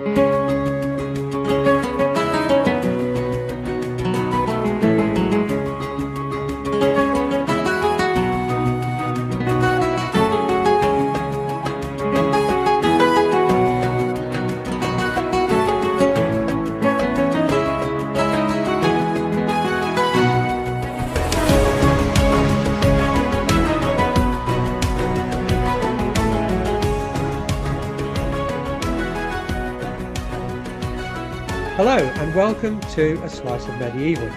[0.00, 0.39] Hello,
[32.50, 34.28] welcome to A Slice of Medieval.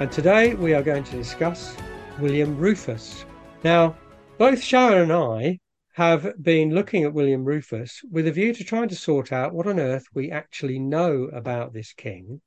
[0.00, 1.76] And today we are going to discuss
[2.18, 3.24] William Rufus.
[3.62, 3.96] Now,
[4.36, 5.60] both Sharon and I
[5.92, 9.68] have been looking at William Rufus with a view to trying to sort out what
[9.68, 12.40] on earth we actually know about this king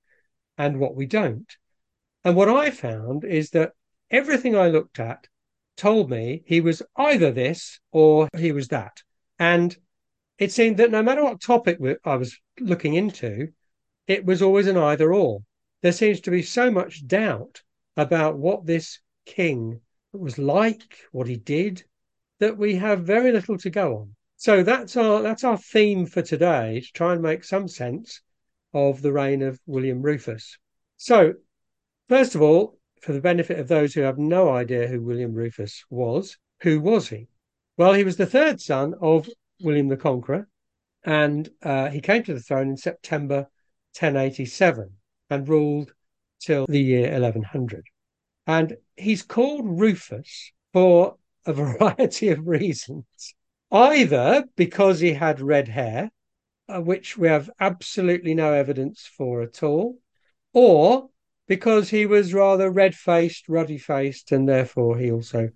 [0.58, 1.50] and what we don't.
[2.26, 3.72] And what I found is that
[4.12, 5.28] everything I looked at
[5.78, 9.02] told me he was either this or he was that.
[9.40, 9.78] And
[10.38, 13.54] it seemed that no matter what topic I was looking into,
[14.10, 15.44] it was always an either or.
[15.84, 17.62] There seems to be so much doubt
[17.96, 21.84] about what this king was like, what he did,
[22.40, 24.16] that we have very little to go on.
[24.36, 28.22] So that's our that's our theme for today to try and make some sense
[28.74, 30.58] of the reign of William Rufus.
[30.98, 31.36] So,
[32.08, 35.86] first of all, for the benefit of those who have no idea who William Rufus
[35.90, 37.28] was, who was he?
[37.78, 39.30] Well, he was the third son of
[39.62, 40.48] William the Conqueror,
[41.04, 43.48] and uh, he came to the throne in September
[43.98, 44.90] 1087
[45.30, 45.94] and ruled
[46.40, 47.86] till the year 1100.
[48.48, 53.06] And he's called Rufus for a variety of reasons.
[53.72, 56.10] Either because he had red hair,
[56.68, 60.00] uh, which we have absolutely no evidence for at all,
[60.54, 61.10] or
[61.48, 65.50] because he was rather red faced, ruddy faced, and therefore he also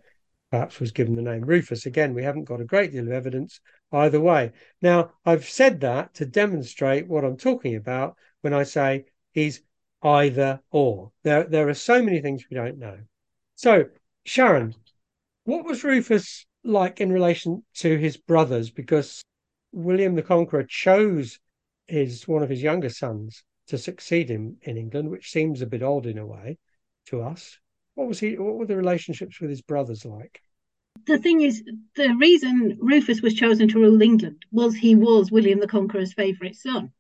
[0.52, 1.88] perhaps was given the name Rufus.
[1.88, 3.60] Again, we haven't got a great deal of evidence
[3.94, 4.52] either way.
[4.82, 9.62] Now, I've said that to demonstrate what I'm talking about when I say he's
[10.02, 11.12] either or.
[11.24, 12.98] There, there are so many things we don't know.
[13.56, 13.86] So,
[14.26, 14.76] Sharon,
[15.46, 18.72] what was Rufus like in relation to his brothers?
[18.72, 19.24] Because
[19.72, 21.40] William the Conqueror chose
[21.88, 25.84] his one of his younger sons to succeed him in England, which seems a bit
[25.84, 26.58] odd in a way
[27.08, 27.60] to us.
[27.96, 28.38] What was he?
[28.38, 30.42] What were the relationships with his brothers like?
[31.06, 31.64] The thing is,
[31.96, 36.56] the reason Rufus was chosen to rule England was he was William the Conqueror's favourite
[36.56, 36.92] son.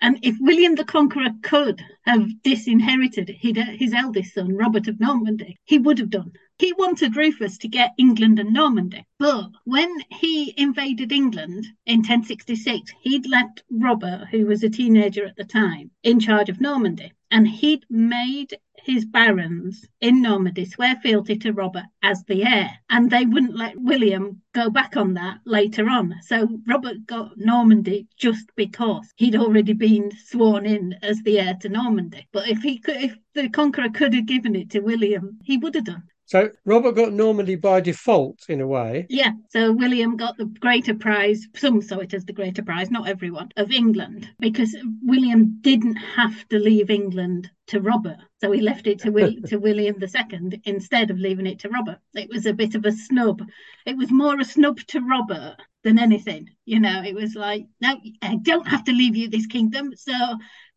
[0.00, 5.78] And if William the Conqueror could have disinherited his eldest son, Robert of Normandy, he
[5.78, 6.32] would have done.
[6.58, 9.04] He wanted Rufus to get England and Normandy.
[9.18, 15.36] But when he invaded England in 1066, he'd left Robert, who was a teenager at
[15.36, 17.12] the time, in charge of Normandy.
[17.34, 23.10] And he'd made his barons in Normandy swear fealty to Robert as the heir, and
[23.10, 26.14] they wouldn't let William go back on that later on.
[26.22, 31.68] So Robert got Normandy just because he'd already been sworn in as the heir to
[31.68, 32.28] Normandy.
[32.30, 35.74] But if he could, if the conqueror could have given it to William, he would
[35.74, 36.04] have done.
[36.34, 39.06] So Robert got Normandy by default, in a way.
[39.08, 39.30] Yeah.
[39.50, 41.46] So William got the greater prize.
[41.54, 46.48] Some saw it as the greater prize, not everyone, of England, because William didn't have
[46.48, 48.16] to leave England to Robert.
[48.40, 51.98] So he left it to, Will- to William II instead of leaving it to Robert.
[52.14, 53.40] It was a bit of a snub.
[53.86, 56.50] It was more a snub to Robert than anything.
[56.64, 59.92] You know, it was like, no, I don't have to leave you this kingdom.
[59.94, 60.12] So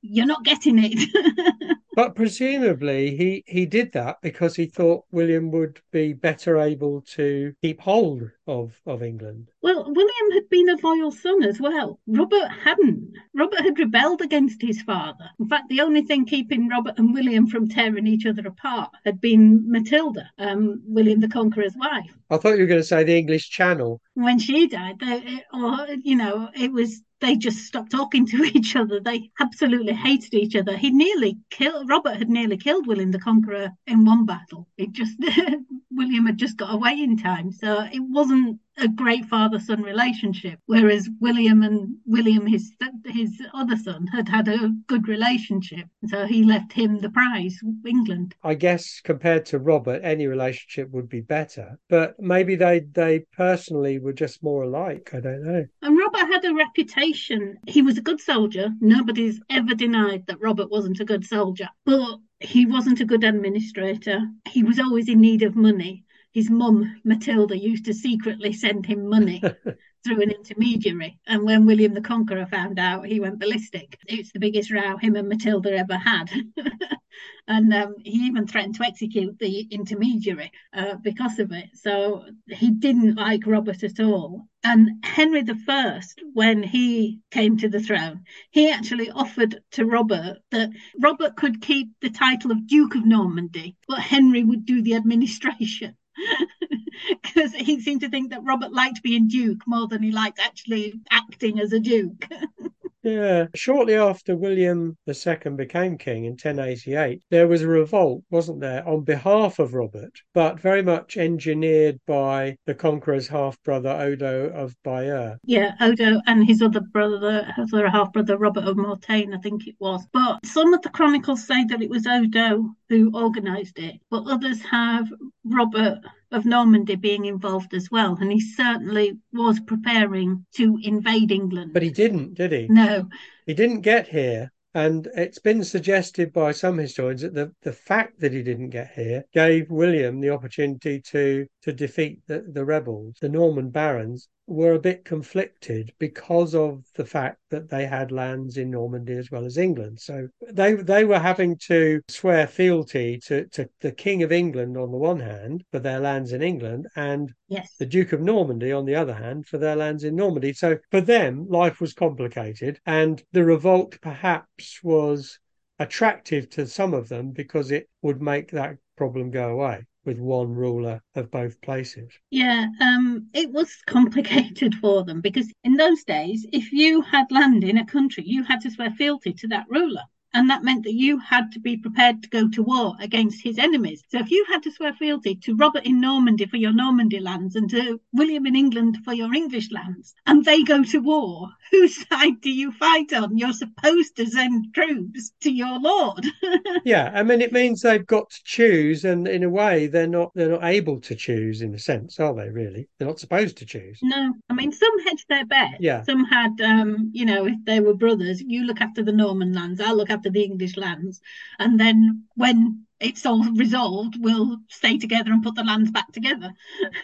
[0.02, 1.78] you're not getting it.
[1.96, 7.54] but presumably he he did that because he thought William would be better able to
[7.64, 9.50] keep hold of of England.
[9.62, 12.00] Well, William had been a loyal son as well.
[12.08, 13.14] Robert hadn't.
[13.34, 15.30] Robert had rebelled against his father.
[15.40, 19.20] In fact, the only thing keeping Robert and William from tearing each other apart had
[19.20, 22.18] been Matilda, um, William the Conqueror's wife.
[22.30, 24.02] I thought you were going to say the English Channel.
[24.14, 28.76] When she died, they, or you know, it was they just stopped talking to each
[28.76, 29.00] other.
[29.00, 30.78] They absolutely hated each other.
[30.78, 34.68] He nearly killed Robert had nearly killed William the Conqueror in one battle.
[34.78, 35.18] It just
[35.98, 40.60] William had just got away in time, so it wasn't a great father son relationship.
[40.68, 42.72] Whereas William and William, his
[43.06, 48.36] his other son, had had a good relationship, so he left him the prize, England.
[48.44, 53.98] I guess compared to Robert, any relationship would be better, but maybe they they personally
[54.00, 55.10] were just more alike.
[55.14, 55.66] I don't know.
[55.82, 57.58] And Robert had a reputation.
[57.68, 58.70] He was a good soldier.
[58.80, 64.22] Nobody's ever denied that Robert wasn't a good soldier, but he wasn't a good administrator.
[64.48, 66.06] He was always in need of money
[66.38, 69.42] his mum, Matilda, used to secretly send him money
[70.04, 71.20] through an intermediary.
[71.28, 73.98] And when William the Conqueror found out, he went ballistic.
[74.08, 76.32] It's the biggest row him and Matilda ever had.
[77.48, 81.70] and um, he even threatened to execute the intermediary uh, because of it.
[81.74, 84.48] So he didn't like Robert at all.
[84.64, 86.02] And Henry I,
[86.34, 91.90] when he came to the throne, he actually offered to Robert that Robert could keep
[92.02, 95.96] the title of Duke of Normandy, but Henry would do the administration.
[97.22, 101.00] because he seemed to think that Robert liked being Duke more than he liked actually
[101.10, 102.28] acting as a Duke.
[103.08, 103.46] Yeah.
[103.56, 109.04] Shortly after William II became king in 1088, there was a revolt, wasn't there, on
[109.04, 115.38] behalf of Robert, but very much engineered by the conqueror's half brother Odo of Bayeux.
[115.46, 119.68] Yeah, Odo and his other brother, his other half brother, Robert of Mortain, I think
[119.68, 120.06] it was.
[120.12, 124.62] But some of the chronicles say that it was Odo who organised it, but others
[124.64, 125.08] have
[125.46, 126.00] Robert
[126.32, 128.18] of Normandy being involved as well.
[128.20, 131.74] And he certainly was preparing to invade England.
[131.74, 132.68] But he didn't, did he?
[132.70, 133.10] No.
[133.46, 134.52] He didn't get here.
[134.74, 138.92] And it's been suggested by some historians that the, the fact that he didn't get
[138.94, 144.74] here gave William the opportunity to to defeat the, the rebels, the Norman barons, were
[144.74, 149.46] a bit conflicted because of the fact that they had lands in Normandy as well
[149.46, 150.00] as England.
[150.00, 154.92] So they they were having to swear fealty to, to the King of England on
[154.92, 157.76] the one hand for their lands in England and yes.
[157.78, 160.54] the Duke of Normandy on the other hand for their lands in Normandy.
[160.54, 165.38] So for them life was complicated and the revolt perhaps was
[165.80, 170.56] attractive to some of them because it would make that problem go away with one
[170.56, 172.12] ruler of both places.
[172.32, 177.64] Yeah, um, it was complicated for them because in those days, if you had land
[177.64, 180.04] in a country, you had to swear fealty to that ruler.
[180.34, 183.58] And that meant that you had to be prepared to go to war against his
[183.58, 184.04] enemies.
[184.10, 187.56] So if you had to swear fealty to Robert in Normandy for your Normandy lands
[187.56, 192.08] and to William in England for your English lands, and they go to war, whose
[192.10, 193.38] side do you fight on?
[193.38, 196.26] You're supposed to send troops to your lord.
[196.86, 200.32] yeah, I mean it means they've got to choose, and in a way they're not
[200.36, 202.50] they're not able to choose in a sense, are they?
[202.50, 204.00] Really, they're not supposed to choose.
[204.04, 205.78] No, I mean some hedged their bet.
[205.80, 209.54] Yeah, some had, um, you know, if they were brothers, you look after the Norman
[209.54, 211.22] lands, I'll look after the English lands,
[211.60, 216.54] and then when it's all resolved, we'll stay together and put the lands back together.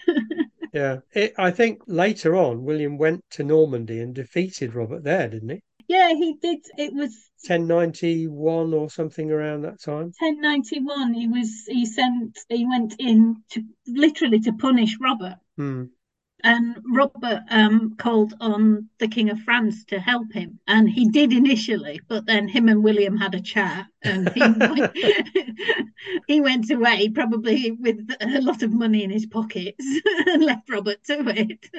[0.74, 5.50] Yeah, it, I think later on William went to Normandy and defeated Robert there, didn't
[5.50, 5.60] he?
[5.88, 6.66] Yeah, he did.
[6.78, 7.12] It was
[7.46, 10.12] 1091 or something around that time.
[10.20, 11.14] 1091.
[11.14, 15.36] He was he sent he went in to literally to punish Robert.
[15.58, 15.84] Hmm
[16.44, 21.32] and Robert um, called on the King of France to help him, and he did
[21.32, 24.98] initially, but then him and William had a chat, and he, went,
[26.28, 29.86] he went away probably with a lot of money in his pockets
[30.28, 31.70] and left Robert to it.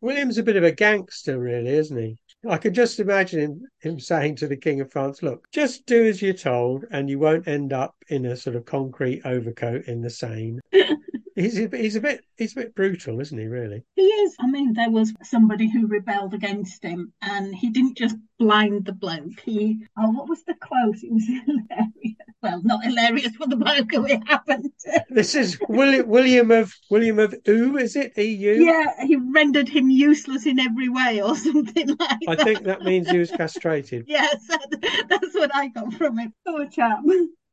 [0.00, 2.18] William's a bit of a gangster, really, isn't he?
[2.48, 6.06] I could just imagine him, him saying to the King of France, Look, just do
[6.06, 10.02] as you're told, and you won't end up in a sort of concrete overcoat in
[10.02, 10.60] the Seine
[11.34, 13.46] he's a, he's a bit he's a bit brutal, isn't he?
[13.46, 14.36] Really, he is.
[14.40, 18.92] I mean, there was somebody who rebelled against him, and he didn't just blind the
[18.92, 19.40] bloke.
[19.44, 20.96] He oh, what was the quote?
[21.02, 22.16] It was hilarious.
[22.42, 24.70] Well, not hilarious for the bloke who it happened.
[25.08, 28.16] this is William William of William of Eu, is it?
[28.18, 28.64] EU?
[28.64, 32.44] Yeah, he rendered him useless in every way, or something like I that.
[32.44, 34.04] think that means he was castrated.
[34.08, 34.46] yes,
[35.08, 36.32] that's what I got from it.
[36.46, 37.00] Poor chap.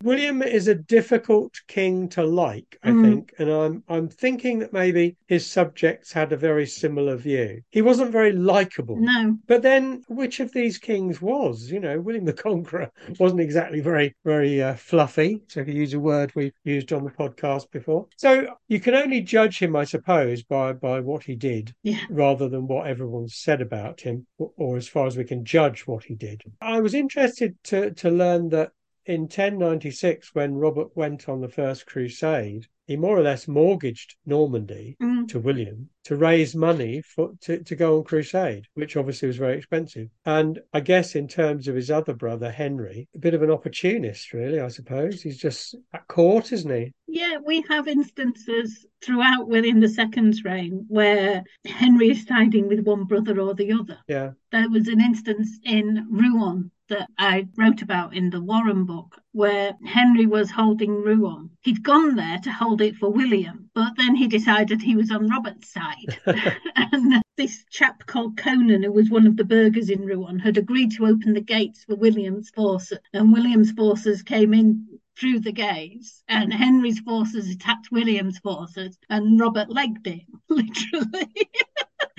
[0.03, 3.03] William is a difficult king to like, I mm.
[3.03, 7.61] think, and I'm I'm thinking that maybe his subjects had a very similar view.
[7.69, 8.97] He wasn't very likable.
[8.99, 9.37] No.
[9.47, 11.69] But then which of these kings was?
[11.71, 15.93] You know, William the Conqueror wasn't exactly very very uh, fluffy, so I could use
[15.93, 18.07] a word we've used on the podcast before.
[18.17, 22.01] So you can only judge him, I suppose, by by what he did, yeah.
[22.09, 25.87] rather than what everyone said about him, or, or as far as we can judge
[25.87, 26.41] what he did.
[26.61, 28.71] I was interested to to learn that
[29.05, 34.97] in 1096, when Robert went on the First Crusade, he more or less mortgaged Normandy
[35.01, 35.27] mm.
[35.29, 39.57] to William to raise money for to, to go on crusade, which obviously was very
[39.57, 40.09] expensive.
[40.25, 44.33] And I guess in terms of his other brother Henry, a bit of an opportunist,
[44.33, 45.21] really, I suppose.
[45.21, 46.91] He's just at court, isn't he?
[47.07, 53.39] Yeah, we have instances throughout William II's reign where Henry is siding with one brother
[53.39, 53.99] or the other.
[54.07, 54.31] Yeah.
[54.51, 59.77] There was an instance in Rouen that I wrote about in the Warenne book, where
[59.85, 61.49] Henry was holding Rouen.
[61.61, 65.29] He'd gone there to hold it for William, but then he decided he was on
[65.29, 66.19] Robert's side.
[66.75, 70.91] and this chap called Conan, who was one of the burghers in Rouen, had agreed
[70.91, 76.23] to open the gates for William's forces, and William's forces came in through the gates,
[76.27, 81.49] and Henry's forces attacked William's forces, and Robert legged it, literally.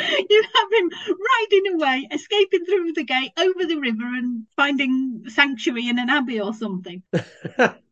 [0.31, 5.89] you have him riding away, escaping through the gate, over the river, and finding sanctuary
[5.89, 7.03] in an abbey or something.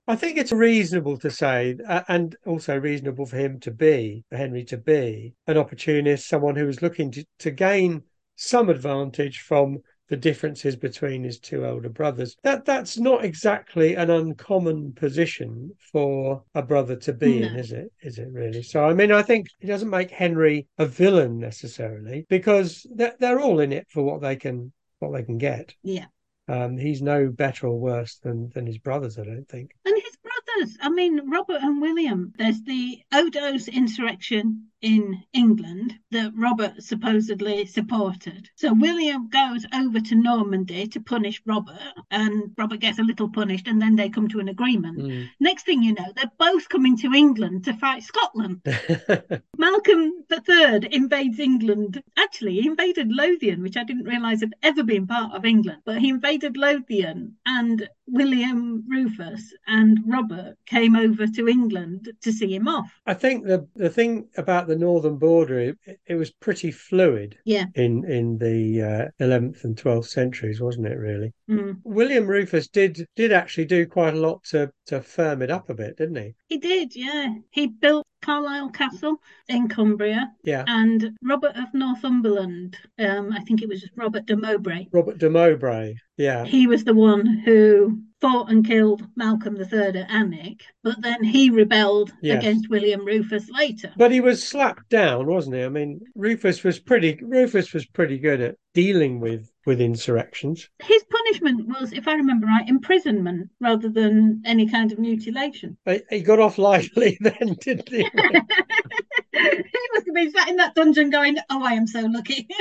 [0.09, 4.37] I think it's reasonable to say, uh, and also reasonable for him to be, for
[4.37, 8.03] Henry to be, an opportunist, someone who is looking to, to gain
[8.35, 9.79] some advantage from
[10.11, 12.37] the differences between his two elder brothers.
[12.43, 17.47] That that's not exactly an uncommon position for a brother to be No.
[17.47, 17.91] in, is it?
[18.03, 18.63] Is it really?
[18.63, 23.41] So I mean, I think it doesn't make Henry a villain necessarily because they're, they're
[23.41, 25.75] all in it for what they can what they can get.
[25.83, 26.07] Yeah.
[26.49, 29.71] Um, he's no better or worse than than his brothers, I don't think.
[29.85, 36.33] And his brothers, I mean, Robert and William, there's the Odo's insurrection in England that
[36.37, 38.49] Robert supposedly supported.
[38.57, 41.79] So William goes over to Normandy to punish Robert,
[42.11, 44.99] and Robert gets a little punished, and then they come to an agreement.
[44.99, 45.29] Mm.
[45.39, 48.63] Next thing you know, they're both coming to England to fight Scotland.
[49.59, 52.03] Malcolm III invades England.
[52.19, 55.83] Actually, he invaded Lothian, which I didn't realise had ever been part of England.
[55.85, 62.55] But he invaded Lothian, and William Rufus and Robert came over to England to see
[62.55, 62.91] him off.
[63.07, 67.67] I think the the thing about the northern border, it, it was pretty fluid Yeah.
[67.75, 70.97] in in the uh, 11th and 12th centuries, wasn't it?
[70.99, 71.79] Really, Mm.
[71.85, 75.75] William Rufus did did actually do quite a lot to to firm it up a
[75.75, 76.35] bit, didn't he?
[76.49, 77.35] He did, yeah.
[77.51, 79.17] He built Carlisle Castle
[79.49, 80.65] in Cumbria, Yeah.
[80.69, 85.95] and Robert of Northumberland, um, I think it was Robert de Mowbray, Robert de Mowbray.
[86.17, 86.45] Yeah.
[86.45, 91.51] he was the one who fought and killed Malcolm III at Alnwick, but then he
[91.51, 92.39] rebelled Yes.
[92.39, 93.93] against William Rufus later.
[93.97, 95.65] But he was slapped down, wasn't he?
[95.65, 100.69] I mean, Rufus was pretty Rufus was pretty good at dealing with with insurrections.
[100.83, 105.77] His punishment was, if I remember right, imprisonment rather than any kind of mutilation.
[105.87, 107.99] He he got off lightly then, didn't he?
[109.33, 112.47] he must have been sat in that dungeon going, Oh, I am so lucky.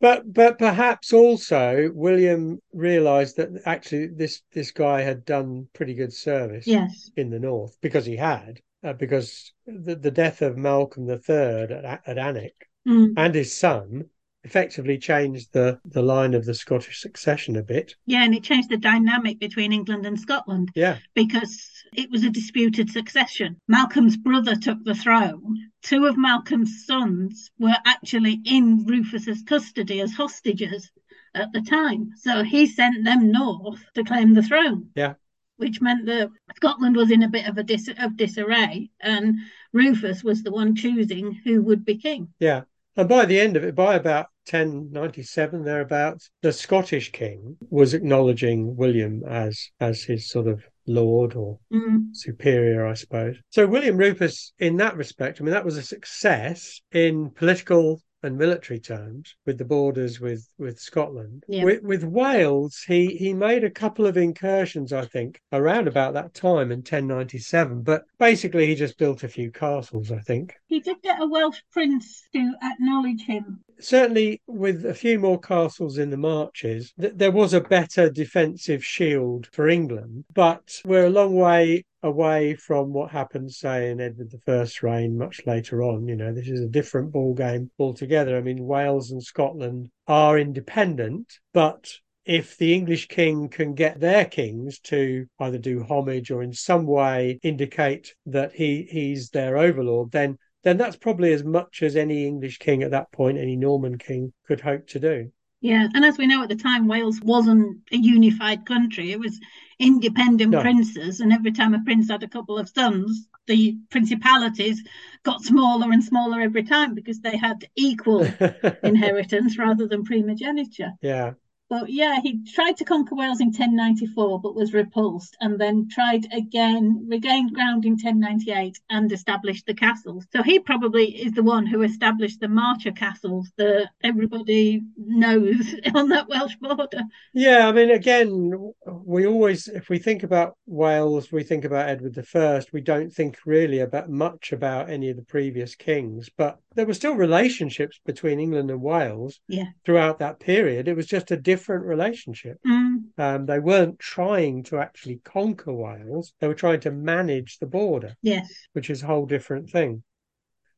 [0.00, 6.12] But but perhaps also William realised that actually this this guy had done pretty good
[6.12, 7.10] service yes.
[7.16, 12.02] in the north because he had uh, because the, the death of Malcolm III at,
[12.06, 13.14] at Alnwick Mm.
[13.16, 14.10] and his son
[14.46, 17.94] effectively changed the the line of the Scottish succession a bit.
[18.06, 21.54] Yeah, and it changed the dynamic between England and Scotland Yeah, because
[21.94, 23.60] it was a disputed succession.
[23.68, 25.56] Malcolm's brother took the throne.
[25.82, 30.90] Two of Malcolm's sons were actually in Rufus's custody as hostages
[31.34, 32.10] at the time.
[32.16, 34.90] So he sent them north to claim the throne.
[34.94, 35.14] Yeah.
[35.58, 39.36] Which meant that Scotland was in a bit of a dis- of disarray, and
[39.72, 42.28] Rufus was the one choosing who would be king.
[42.38, 42.62] yeah.
[42.96, 48.76] And by the end of it, by about 1097 thereabouts, the Scottish king was acknowledging
[48.76, 52.14] William as as his sort of lord or Mm.
[52.14, 53.36] superior, I suppose.
[53.50, 58.36] So William Rufus, in that respect, I mean, that was a success in political and
[58.36, 61.44] military terms with the borders with with Scotland.
[61.48, 61.64] Yeah.
[61.64, 66.34] With, with Wales, he he made a couple of incursions, I think, around about that
[66.34, 67.82] time in 1097.
[67.82, 70.54] But basically, he just built a few castles, I think.
[70.66, 73.60] He did get a Welsh prince to acknowledge him.
[73.78, 78.84] Certainly, with a few more castles in the marches, th- there was a better defensive
[78.84, 80.24] shield for England.
[80.32, 85.44] But we're a long way away from what happened, say, in Edward I's reign much
[85.46, 86.08] later on.
[86.08, 88.36] You know, this is a different ball game altogether.
[88.36, 91.92] I mean, Wales and Scotland are independent, but
[92.24, 96.86] if the English king can get their kings to either do homage or in some
[96.86, 102.26] way indicate that he he's their overlord, then then that's probably as much as any
[102.26, 105.30] English king at that point, any Norman king could hope to do.
[105.60, 109.12] Yeah, and as we know at the time, Wales wasn't a unified country.
[109.12, 109.38] It was
[109.78, 110.60] independent No.
[110.60, 114.82] princes, and every time a prince had a couple of sons, the principalities
[115.22, 118.36] got smaller and smaller every time because they had equal
[118.82, 120.92] inheritance rather than primogeniture.
[121.00, 121.34] yeah,
[121.68, 126.26] But yeah, he tried to conquer Wales in 1094 but was repulsed and then tried
[126.32, 130.26] again, regained ground in 1098 and established the castles.
[130.32, 136.08] So he probably is the one who established the Marcher castles that everybody knows on
[136.10, 137.02] that Welsh border.
[137.32, 137.68] yeah.
[137.68, 142.72] I mean, again, we always, if we think about Wales, we think about Edward I.
[142.72, 146.94] We don't think really about much about any of the previous kings, but there were
[146.94, 149.66] still relationships between England and Wales Yeah.
[149.84, 150.86] throughout that period.
[150.86, 152.58] It was just a different relationship.
[152.66, 157.66] Mm, Um, they weren't trying to actually conquer Wales; they were trying to manage the
[157.66, 158.14] border.
[158.22, 158.48] yes.
[158.74, 160.02] which is a whole different thing.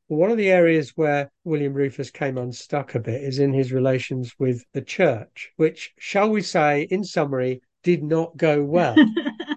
[0.06, 4.32] One of the areas where William Rufus came unstuck a bit is in his relations
[4.38, 8.94] with the church, which, shall we say, in summary, did not go well.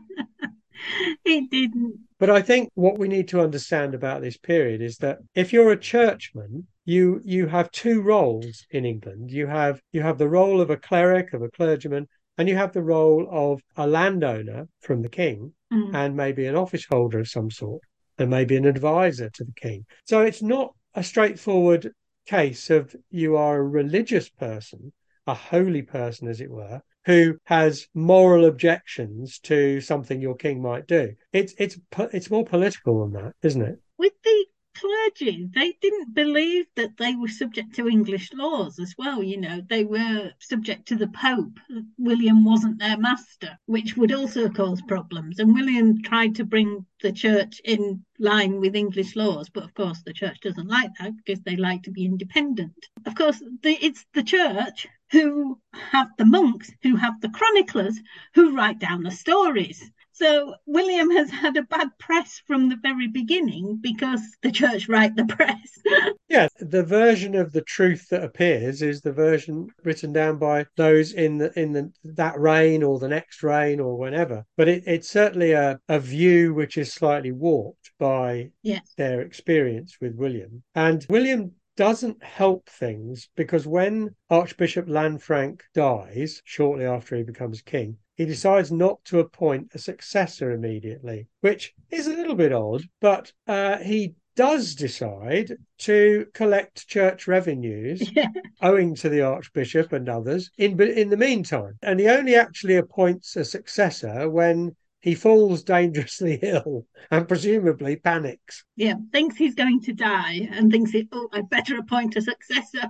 [1.25, 1.95] it didn't.
[2.19, 5.71] but I think what we need to understand about this period is that if you're
[5.71, 9.31] a churchman, you you have two roles in England.
[9.31, 12.73] You have you have the role of a cleric, of a clergyman, and you have
[12.73, 15.95] the role of a landowner from the king Mm.
[15.95, 17.81] and maybe an office holder of some sort
[18.17, 19.85] and maybe an advisor to the king.
[20.05, 21.93] So it's not a straightforward
[22.25, 24.91] case of you are a religious person,
[25.25, 30.87] a holy person, as it were, who has moral objections to something your king might
[30.87, 31.13] do.
[31.33, 31.77] It's it's
[32.13, 33.79] it's more political than that, isn't it?
[33.97, 39.21] With the clergy, they didn't believe that they were subject to English laws as well.
[39.21, 41.59] You know, they were subject to the Pope.
[41.97, 45.39] William wasn't their master, which would also cause problems.
[45.39, 50.01] And William tried to bring the church in line with English laws, but of course
[50.03, 52.87] the church doesn't like that because they like to be independent.
[53.05, 57.99] Of course, the, it's the church who have the monks, who have the chroniclers,
[58.33, 59.91] who write down the stories.
[60.21, 65.15] So William has had a bad press from the very beginning because the church write
[65.15, 65.57] the press.
[66.29, 71.11] Yeah, the version of the truth that appears is the version written down by those
[71.11, 74.45] in the in the that reign or the next reign or whenever.
[74.55, 78.93] But it, it's certainly a, a view which is slightly warped by yes.
[78.95, 80.63] their experience with William.
[80.73, 87.97] And William doesn't help things because when Archbishop Lanfranc dies shortly after he becomes king,
[88.21, 93.33] he decides not to appoint a successor immediately, which is a little bit odd, but
[93.47, 98.27] uh, he does decide to collect church revenues Yeah.
[98.61, 103.35] owing to the archbishop and others in in the meantime and he only actually appoints
[103.35, 108.97] a successor when he falls dangerously ill and presumably panics Yeah.
[109.11, 112.85] Thinks he's going to die and thinks, it, oh, I better appoint a successor.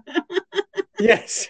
[1.00, 1.48] yes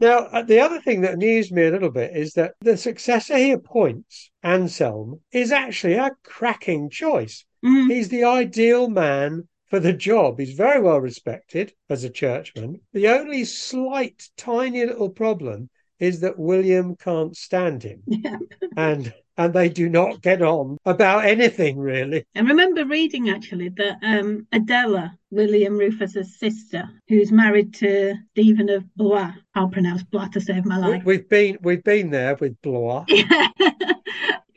[0.00, 3.36] now uh, the other thing that amused me a little bit is that the successor
[3.36, 7.90] he appoints anselm is actually a cracking choice Mm.
[7.92, 10.38] He's the ideal man for the job.
[10.38, 12.80] He's very well respected as a churchman.
[12.92, 18.38] The only slight, tiny little problem is that William can't stand him, Yeah.
[18.76, 22.26] and and they do not get on about anything really.
[22.36, 28.84] I remember reading actually that um, Adela, William Rufus's sister, who's married to Stephen of
[28.96, 31.04] Blois, I'll pronounce Blois to save my life.
[31.04, 33.04] we've been we've been there with Blois.
[33.08, 33.48] Yeah.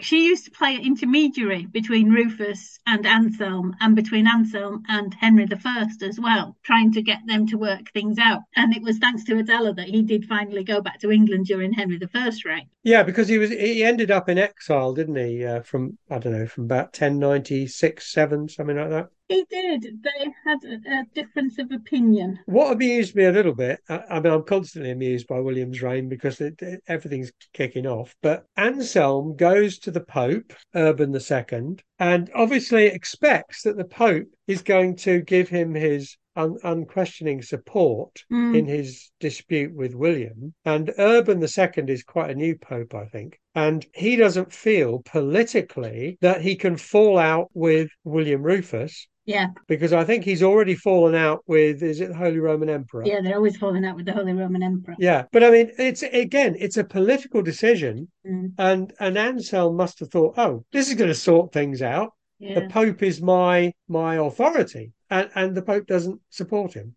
[0.01, 5.87] she used to play intermediary between Rufus and Anselm and between Anselm and Henry I
[6.01, 8.41] as well, trying to get them to work things out.
[8.55, 11.74] And it was thanks to Adela that he did finally go back to England during
[11.74, 12.67] Henry I's reign.
[12.83, 15.46] Yeah, because he was he ended up in exile, didn't he?
[15.46, 19.09] Uh, from I don't know, from about ten ninety six, seven, something like that.
[19.27, 20.03] He did.
[20.03, 22.39] They had a, a difference of opinion.
[22.48, 26.09] What amused me a little bit, I, I mean, I'm constantly amused by William's reign
[26.09, 28.15] because it, it- everything's kicking off.
[28.22, 34.63] But Anselm goes to the Pope, Urban II, and obviously expects that the Pope is
[34.63, 38.57] going to give him his un, unquestioning support Mm.
[38.59, 40.53] in his dispute with William.
[40.65, 43.39] And Urban II is quite a new Pope, I think.
[43.55, 49.94] And he doesn't feel politically that he can fall out with William Rufus Yeah, because
[49.94, 53.03] I think he's already fallen out with is it the Holy Roman Emperor?
[53.05, 54.96] yeah, they're always falling out with the Holy Roman Emperor.
[55.00, 58.53] Yeah, but I mean, it's again, it's a political decision, Mm.
[58.57, 62.13] and and Anselm must have thought, oh, this is going to sort things out.
[62.39, 62.55] Yeah.
[62.61, 66.95] The Pope is my my authority, and and the Pope doesn't support him.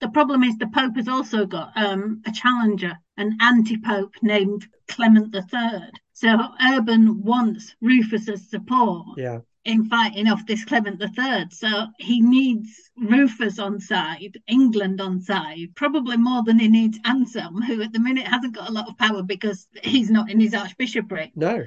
[0.00, 5.34] The problem is the Pope has also got um, a challenger, an anti-Pope named Clement
[5.34, 5.90] III.
[6.12, 11.46] So Urban wants Rufus's support Yeah, in fighting off this Clement III.
[11.50, 17.62] So he needs Rufus on side, England on side, probably more than he needs Anselm,
[17.62, 20.54] who at the minute hasn't got a lot of power because he's not in his
[20.54, 21.32] archbishopric.
[21.34, 21.64] no,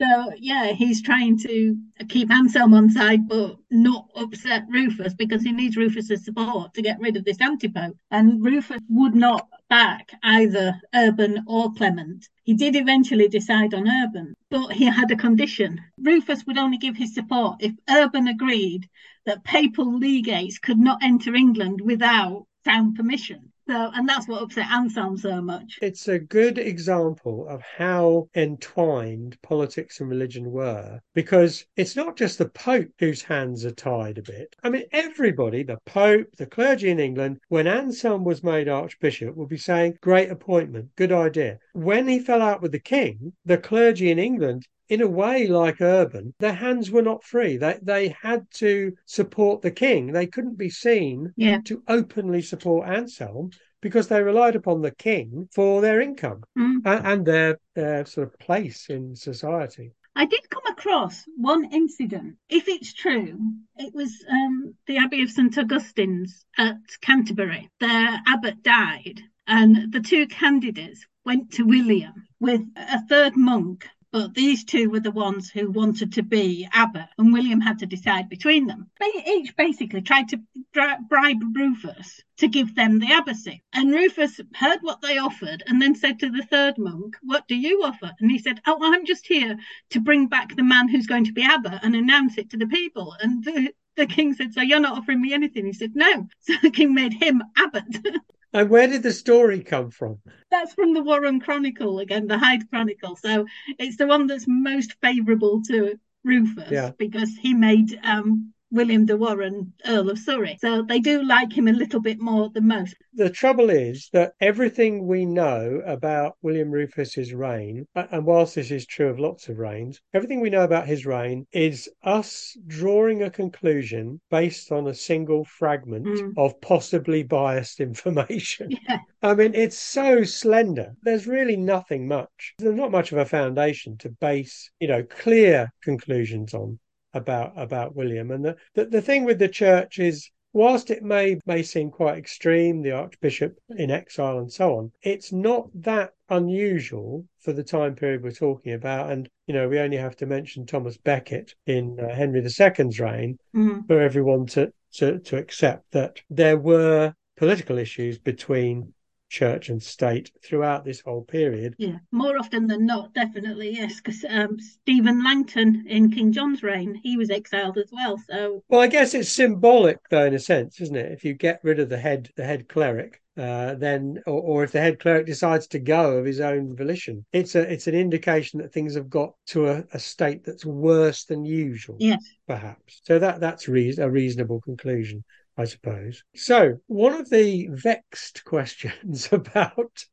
[0.00, 1.76] So yeah, he's trying to
[2.08, 7.00] keep Anselm on side, but not upset Rufus because he needs Rufus's support to get
[7.00, 7.96] rid of this antipope.
[8.10, 12.28] And Rufus would not back either Urban or Clement.
[12.44, 15.80] He did eventually decide on Urban, but he had a condition.
[15.98, 18.88] Rufus would only give his support if Urban agreed
[19.26, 23.52] that papal legates could not enter England without crown permission.
[23.68, 25.78] So, and that's what upset Anselm so much.
[25.82, 32.38] it's a good example of how entwined politics and religion were, because it's not just
[32.38, 34.56] the Pope whose hands are tied a bit.
[34.62, 39.50] I mean, everybody, the Pope, the clergy in England, when Anselm was made Archbishop, would
[39.50, 41.58] be saying, Great appointment, good idea.
[41.74, 45.80] When he fell out with the king, the clergy in England in a way like
[45.80, 50.58] urban their hands were not free they they had to support the king they couldn't
[50.58, 51.60] be seen Yeah.
[51.64, 56.80] to openly support anselm because they relied upon the king for their income Mm.
[56.84, 62.38] and, and their their sort of place in society I did come across one incident.
[62.48, 63.38] If it's true,
[63.76, 67.70] it was um, the Abbey of St Augustine's at Canterbury.
[67.78, 74.32] Their abbot died, And the two candidates went to William with a third monk but
[74.32, 78.28] these two were the ones who wanted to be abbot, and William had to decide
[78.28, 78.90] between them.
[78.98, 80.40] They each basically tried to
[80.72, 83.60] bribe Rufus to give them the abbacy.
[83.72, 87.54] And Rufus heard what they offered and then said to the third monk, What do
[87.54, 88.12] you offer?
[88.18, 89.58] And he said, Oh, I'm just here
[89.90, 92.66] to bring back the man who's going to be abbot and announce it to the
[92.66, 93.14] people.
[93.20, 95.66] And the, the king said, So you're not offering me anything?
[95.66, 96.28] He said, No.
[96.40, 97.84] So the king made him abbot.
[98.52, 100.18] And where did the story come from?
[100.50, 103.16] That's from the Warenne Chronicle again, the Hyde Chronicle.
[103.16, 103.46] So
[103.78, 106.92] it's the one that's most favourable to Rufus yeah.
[106.98, 110.58] because he made um, William de Warenne, Earl of Surrey.
[110.60, 112.94] So they do like him a little bit more than most.
[113.14, 118.86] The trouble is that everything we know about William Rufus's reign, and whilst this is
[118.86, 123.30] true of lots of reigns, everything we know about his reign is us drawing a
[123.30, 126.32] conclusion based on a single fragment mm.
[126.36, 128.70] of possibly biased information.
[128.70, 128.98] Yeah.
[129.22, 130.94] I mean, it's so slender.
[131.02, 132.54] There's really nothing much.
[132.58, 136.78] There's not much of a foundation to base, you know, clear conclusions on
[137.14, 138.30] about about William.
[138.30, 142.18] And the, the, the thing with the church is whilst it may may seem quite
[142.18, 147.94] extreme, the Archbishop in exile and so on, it's not that unusual for the time
[147.94, 149.10] period we're talking about.
[149.10, 153.38] And you know, we only have to mention Thomas Becket in uh, Henry II's reign
[153.54, 153.80] mm-hmm.
[153.86, 158.92] for everyone to, to to accept that there were political issues between
[159.28, 161.74] church and state throughout this whole period.
[161.78, 163.96] Yeah, more often than not, definitely yes.
[163.96, 168.18] Because um, Stephen Langton in King John's reign, he was exiled as well.
[168.28, 171.12] So, well, I guess it's symbolic, though, in a sense, isn't it?
[171.12, 173.20] If you get rid of the head, the head cleric.
[173.36, 177.24] Uh, then, or, or if the head cleric decides to go of his own volition,
[177.32, 181.24] it's a it's an indication that things have got to a, a state that's worse
[181.24, 181.94] than usual.
[182.00, 183.00] Yes, perhaps.
[183.04, 185.22] So that that's re- a reasonable conclusion.
[185.58, 186.22] I suppose.
[186.36, 190.04] So one of the vexed questions about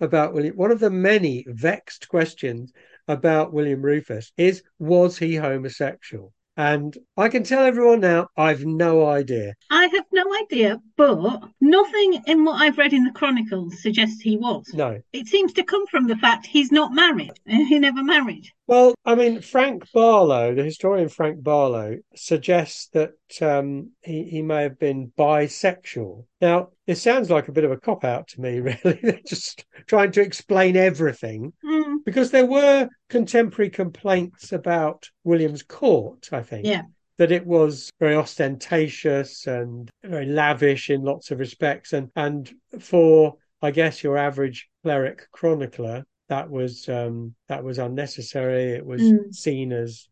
[0.00, 2.72] about William, one of the many vexed questions
[3.06, 6.34] about William Rufus is was he homosexual?
[6.56, 9.54] And I can tell everyone now, I've no idea.
[9.70, 14.36] I have no idea, but nothing in what I've read in the Chronicles suggests he
[14.36, 14.66] was.
[14.74, 15.00] No.
[15.12, 17.30] It seems to come from the fact he's not married.
[17.46, 18.50] Eh, he never married.
[18.68, 24.62] Well, I mean, Frank Barlow, the historian Frank Barlow, suggests that um, he, he may
[24.64, 26.26] have been bisexual.
[26.42, 29.00] Now, it sounds like a bit of a cop out to me, really.
[29.02, 31.96] They're just trying to explain everything mm.
[32.04, 36.66] because there were contemporary complaints about William's court, I think.
[36.66, 36.82] Yeah.
[37.16, 41.94] That it was very ostentatious and very lavish in lots of respects.
[41.94, 48.72] And, and for, I guess, your average cleric chronicler, that was um, that was unnecessary.
[48.72, 49.34] It was mm.
[49.34, 50.08] seen as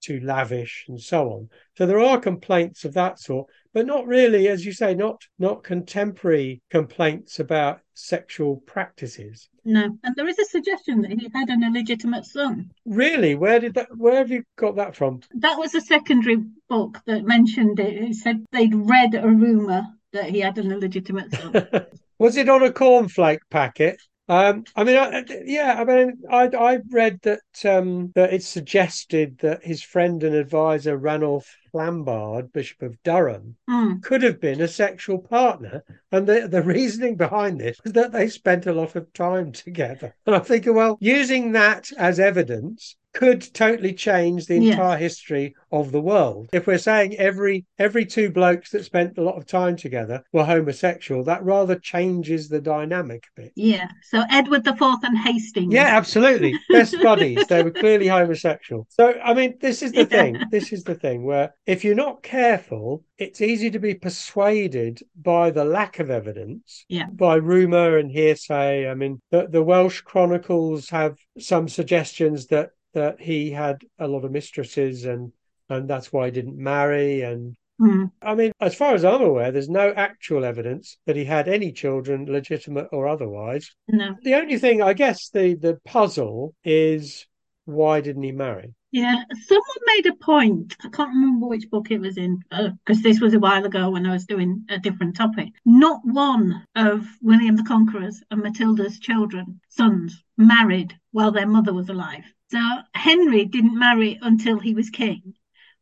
[0.00, 1.48] too lavish and so on.
[1.76, 5.64] So there are complaints of that sort, but not really, as you say, not not
[5.64, 9.48] contemporary complaints about sexual practices.
[9.64, 12.70] No, and there is a suggestion that he had an illegitimate son.
[12.86, 13.34] Really?
[13.34, 13.88] Where did that?
[13.96, 15.20] Where have you got that from?
[15.34, 16.36] That was a secondary
[16.68, 17.94] book that mentioned it.
[17.94, 21.66] It said they'd read a rumor that he had an illegitimate son.
[22.18, 24.00] was it on a cornflake packet?
[24.28, 29.38] Um, I mean, I, yeah, I mean, I I read that um, that it suggested
[29.38, 34.02] that his friend and advisor Ranulph Flambard, Bishop of Durham, mm.
[34.02, 38.28] could have been a sexual partner, and the the reasoning behind this was that they
[38.28, 40.14] spent a lot of time together.
[40.26, 44.96] And I'm thinking, well, using that as evidence could totally change the entire yeah.
[44.96, 46.48] history of the world.
[46.52, 50.44] If we're saying every every two blokes that spent a lot of time together were
[50.44, 53.52] homosexual, that rather changes the dynamic a bit.
[53.56, 53.88] Yeah.
[54.04, 55.74] So Edward the Fourth and Hastings.
[55.74, 56.54] Yeah, absolutely.
[56.70, 57.44] Best buddies.
[57.48, 58.86] They were clearly homosexual.
[58.88, 60.04] So I mean, this is the yeah.
[60.04, 60.40] thing.
[60.52, 65.50] This is the thing where if you're not careful, it's easy to be persuaded by
[65.50, 67.06] the lack of evidence, yeah.
[67.06, 68.88] by rumour and hearsay.
[68.88, 74.24] I mean, the, the Welsh chronicles have some suggestions that that he had a lot
[74.24, 75.32] of mistresses and
[75.68, 78.10] and that's why he didn't marry and mm.
[78.22, 81.72] I mean, as far as I'm aware, there's no actual evidence that he had any
[81.72, 83.70] children, legitimate or otherwise.
[83.88, 84.16] No.
[84.22, 87.26] The only thing, I guess, the the puzzle is
[87.66, 88.74] why didn't he marry?
[88.90, 90.74] Yeah, someone made a point.
[90.82, 93.90] I can't remember which book it was in because uh, this was a while ago
[93.90, 95.52] when I was doing a different topic.
[95.66, 101.90] Not one of William the Conqueror's and Matilda's children, sons, married while their mother was
[101.90, 102.24] alive.
[102.50, 102.58] So
[102.94, 105.34] Henry didn't marry until he was king.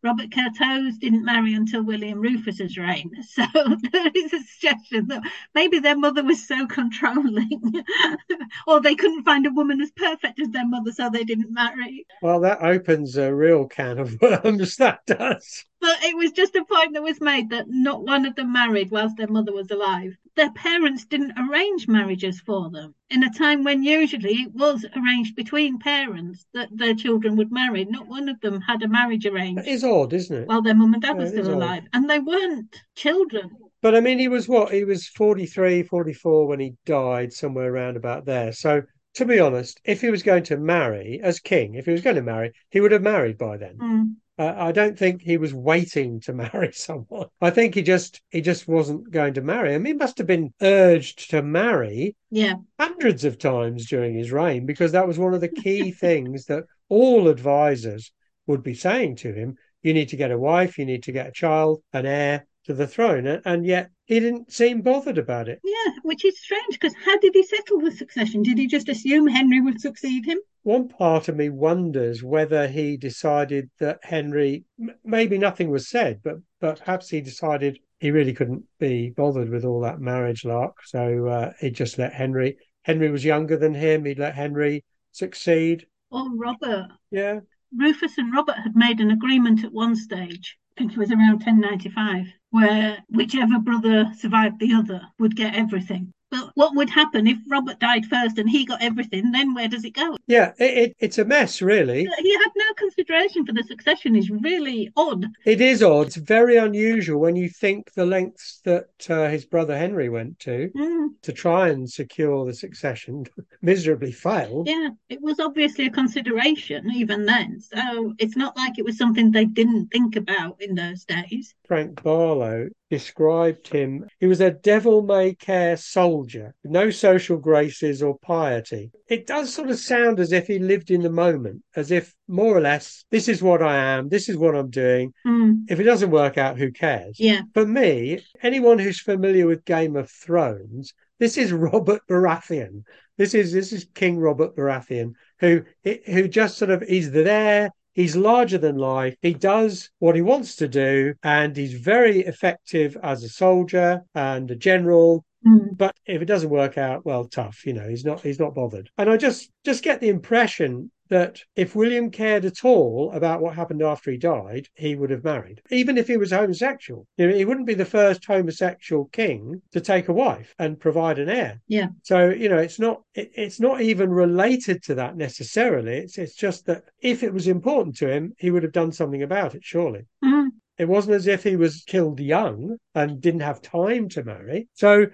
[0.03, 3.11] Robert Curthose didn't marry until William Rufus's reign.
[3.23, 3.45] So
[3.93, 5.23] there is a suggestion that
[5.55, 7.85] maybe their mother was so controlling,
[8.67, 12.07] or they couldn't find a woman as perfect as their mother, so they didn't marry.
[12.23, 14.77] Well, that opens a real can of worms.
[14.87, 15.65] That does.
[15.81, 18.91] But it was just a point that was made that not one of them married
[18.91, 20.17] whilst their mother was alive.
[20.37, 25.35] Their parents didn't arrange marriages for them in a time when usually it was arranged
[25.35, 27.85] between parents that their children would marry.
[27.85, 29.66] Not one of them had a marriage arranged.
[29.66, 30.49] It is odd, isn't it?
[30.49, 31.55] While their mum and dad Yeah, were still odd.
[31.55, 33.51] alive, and they weren't children.
[33.83, 34.72] But I mean, he was what?
[34.72, 38.53] He was 43, 44 when he died, somewhere around about there.
[38.53, 38.83] So,
[39.14, 42.16] to be honest, if he was going to marry as king, if he was going
[42.16, 43.79] to marry, he would have married by then.
[43.79, 47.29] Mm, Uh, I don't think he was waiting to marry someone.
[47.40, 49.75] I think he just he just wasn't going to marry.
[49.75, 54.33] I mean, he must have been urged to marry yeah, hundreds of times during his
[54.33, 58.12] reign because that was one of the key things that all advisors
[58.46, 59.57] would be saying to him.
[59.83, 62.75] You need to get a wife, you need to get a child, an heir to
[62.75, 63.27] the throne.
[63.27, 65.61] And, and yet he didn't seem bothered about it.
[65.64, 68.42] yeah, which is strange because how did he settle the succession?
[68.42, 70.38] Did he just assume Henry would succeed him?
[70.62, 74.64] One part of me wonders whether he decided that Henry,
[75.05, 79.64] maybe nothing was said, but, but perhaps he decided he really couldn't be bothered with
[79.64, 80.77] all that marriage lark.
[80.85, 85.87] So uh, he just let Henry, Henry was younger than him, he'd let Henry succeed.
[86.11, 86.88] Or Robert?
[87.11, 87.40] Yeah.
[87.77, 91.45] Rufus and Robert had made an agreement at one stage, I think it was around
[91.45, 96.11] 1095, where whichever brother survived the other would get everything.
[96.31, 99.31] But what would happen if Robert died first and he got everything?
[99.31, 100.17] Then where does it go?
[100.27, 102.01] Yeah, it, it, it's a mess, really.
[102.19, 104.17] He had no consideration for the succession.
[104.17, 105.27] Is really odd.
[105.45, 106.09] It is odd.
[106.09, 110.71] It's very unusual when you think the lengths that uh, his brother Henry went to
[110.77, 113.25] Mm, to try and secure the succession,
[113.62, 114.69] miserably failed.
[114.69, 117.61] yeah, it was obviously a consideration even then.
[117.61, 121.55] So it's not like it was something they didn't think about in those days.
[121.67, 124.07] Frank Barlow described him.
[124.20, 128.90] He was a devil may care soldier, no social graces or piety.
[129.09, 132.57] It does sort of sound as if he lived in the moment, as if more
[132.57, 135.12] or less, this is what I am, this is what I'm doing.
[135.27, 137.18] Mm, If it doesn't work out, who cares?
[137.18, 142.83] yeah, For me, anyone who's familiar with Game of Thrones, this is Robert Baratheon.
[143.18, 147.70] This is this is King Robert Baratheon, who who just sort of is there.
[147.97, 149.17] He's larger than life.
[149.23, 154.51] He does what he wants to do, and he's very effective as a soldier and
[154.51, 155.25] a general.
[155.45, 157.65] mm, But if it doesn't work out, well, tough.
[157.65, 158.91] You know, he's not he's not bothered.
[158.99, 163.55] And I just just get the impression that if William cared at all about what
[163.55, 167.07] happened after he died, he would have married, even if he was homosexual.
[167.16, 171.19] You know, he wouldn't be the first homosexual king to take a wife and provide
[171.19, 171.61] an heir.
[171.69, 175.99] yeah, So you know, it's not it, it's not even related to that necessarily.
[175.99, 179.23] It's it's just that if it was important to him, he would have done something
[179.23, 179.62] about it.
[179.64, 180.07] Surely.
[180.25, 184.69] mm, It wasn't as if he was killed young and didn't have time to marry.
[184.75, 185.07] So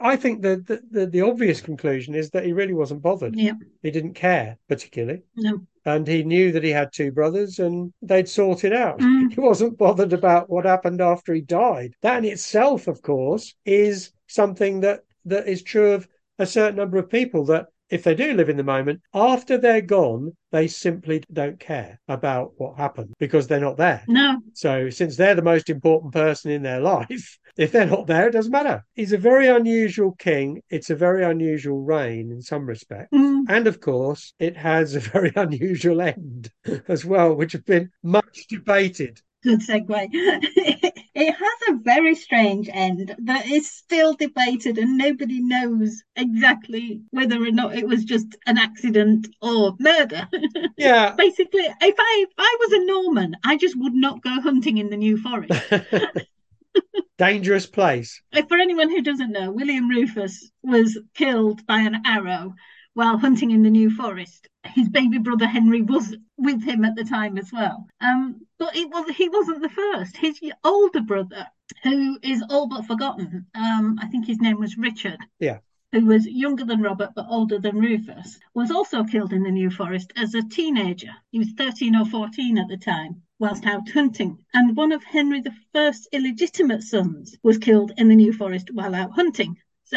[0.00, 3.34] I- think that the, the, the obvious conclusion is that he really wasn't bothered.
[3.36, 5.22] yeah, He didn't care particularly.
[5.36, 8.98] no, And he knew that he had two brothers and they'd sort it out.
[8.98, 9.32] Mm.
[9.34, 11.94] He wasn't bothered about what happened after he died.
[12.02, 16.98] That in itself, of course, is something that, that is true of a certain number
[16.98, 21.22] of people that if they do live in the moment, after they're gone, they simply
[21.32, 24.02] don't care about what happened because they're not there.
[24.08, 28.28] no, So, since they're the most important person in their life, if they're not there,
[28.28, 28.84] it doesn't matter.
[28.94, 30.62] He's a very unusual king.
[30.70, 33.10] It's a very unusual reign in some respects.
[33.12, 36.50] mm, And of course, it has a very unusual end
[36.88, 39.20] as well, which has been much debated.
[39.42, 40.92] good segue.
[41.20, 47.36] It has a very strange end that is still debated, and nobody knows exactly whether
[47.42, 50.28] or not it was just an accident or murder.
[50.76, 51.14] Yeah.
[51.14, 54.88] Basically, if I if I was a Norman, I just would not go hunting in
[54.88, 55.52] the New Forest.
[57.18, 58.22] Dangerous place.
[58.32, 62.54] If for anyone who doesn't know, William Rufus was killed by an arrow
[63.00, 64.46] while hunting in the New Forest.
[64.62, 67.88] His baby brother Henry was with him at the time as well.
[67.98, 70.18] Um, but it was he wasn't the first.
[70.18, 71.46] His older brother,
[71.82, 75.16] who is all but forgotten, um, I think his name was Richard.
[75.38, 75.60] Yeah.
[75.92, 79.70] Who was younger than Robert but older than Rufus, was also killed in the New
[79.70, 81.14] Forest as a teenager.
[81.30, 84.44] He was 13 or 14 at the time, whilst out hunting.
[84.52, 85.42] And one of Henry
[85.74, 89.56] I's illegitimate sons was killed in the New Forest while out hunting.
[89.84, 89.96] So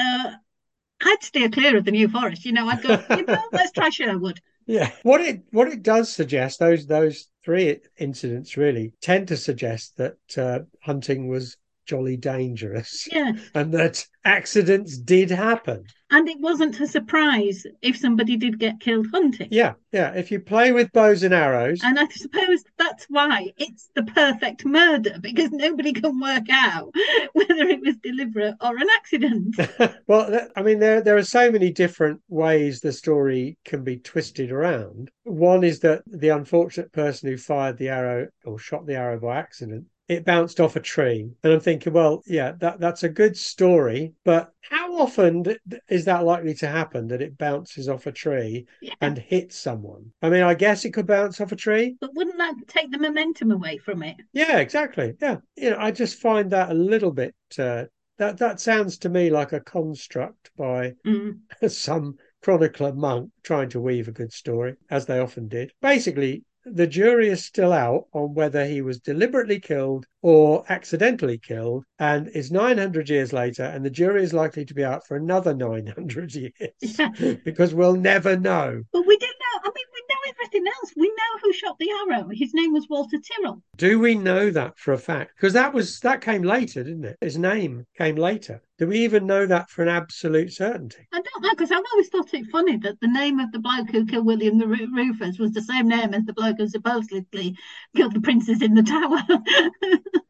[1.03, 2.45] I'd steer clear of the New Forest.
[2.45, 4.41] You know, I'd go, you know, let's try Sherwood.
[4.65, 4.91] Yeah.
[5.03, 10.17] What it what it does suggest, those those three incidents really tend to suggest that
[10.37, 13.33] uh, hunting was jolly dangerous Yeah.
[13.55, 15.85] and that accidents did happen.
[16.09, 19.47] And it wasn't a surprise if somebody did get killed hunting.
[19.49, 20.13] Yeah, yeah.
[20.13, 24.63] If you play with bows and arrows, And I suppose that's why it's the perfect
[24.63, 26.93] murder because nobody can work out
[27.33, 29.55] whether it was deliberate or an accident.
[30.07, 34.51] well, I mean, there there are so many different ways the story can be twisted
[34.51, 35.09] around.
[35.23, 39.37] One is that the unfortunate person who fired the arrow or shot the arrow by
[39.37, 41.29] accident it bounced off a tree.
[41.43, 45.45] And I'm thinking, well, yeah, that, that's a good story, but how often
[45.89, 48.93] is that likely to happen that it bounces off a tree yeah.
[49.01, 50.11] and hits someone?
[50.21, 51.95] I mean, I guess it could bounce off a tree.
[52.01, 54.17] But wouldn't that take the momentum away from it?
[54.33, 55.15] Yeah, exactly.
[55.21, 55.37] Yeah.
[55.55, 57.85] You know, I just find that a little bit uh,
[58.17, 61.39] that that sounds to me like a construct by mm.
[61.69, 65.71] some chronicler monk trying to weave a good story, as they often did.
[65.81, 71.83] Basically, the jury is still out on whether he was deliberately killed or accidentally killed,
[71.99, 75.53] and is 900 years later, and the jury is likely to be out for another
[75.53, 77.09] 900 years yeah.
[77.43, 78.83] because we'll never know.
[78.93, 79.61] But we didn't know.
[79.63, 79.85] I mean,
[80.33, 80.93] everything else.
[80.95, 82.29] We know who shot the arrow.
[82.31, 83.61] His name was Walter Tyrrell.
[83.77, 85.31] Do we know that for a fact?
[85.35, 87.17] Because that was that came later, didn't it?
[87.21, 88.61] His name came later.
[88.77, 91.07] Do we even know that for an absolute certainty?
[91.13, 93.89] I don't know because I've always thought it funny that the name of the bloke
[93.91, 97.55] who killed William the Rufus was the same name as the bloke who supposedly
[97.95, 99.21] killed the princes in the tower.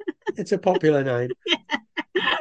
[0.38, 1.32] it's a popular name.
[2.16, 2.38] Yeah.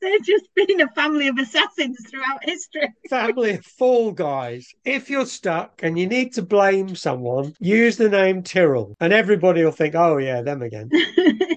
[0.00, 2.92] There's just been a family of assassins throughout history.
[3.08, 4.68] family of fall guys.
[4.84, 9.64] If you're stuck and you need to blame someone, use the name Tyrrell, and everybody
[9.64, 10.90] will think, "Oh yeah, them again."